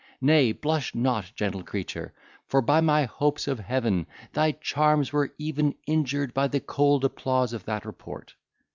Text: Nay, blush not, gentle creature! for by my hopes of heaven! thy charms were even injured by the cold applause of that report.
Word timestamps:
Nay, 0.19 0.51
blush 0.51 0.95
not, 0.95 1.31
gentle 1.35 1.61
creature! 1.61 2.11
for 2.47 2.59
by 2.63 2.81
my 2.81 3.05
hopes 3.05 3.47
of 3.47 3.59
heaven! 3.59 4.07
thy 4.33 4.53
charms 4.53 5.13
were 5.13 5.31
even 5.37 5.75
injured 5.85 6.33
by 6.33 6.47
the 6.47 6.59
cold 6.59 7.05
applause 7.05 7.53
of 7.53 7.65
that 7.65 7.85
report. 7.85 8.33